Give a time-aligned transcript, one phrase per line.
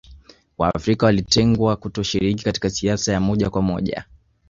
[0.57, 4.05] Waafrika walitengwa kutoshiriki katika siasa ya moja kwa moja